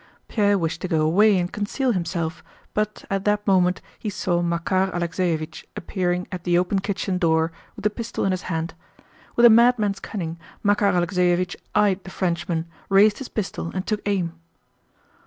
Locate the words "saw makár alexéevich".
4.09-5.63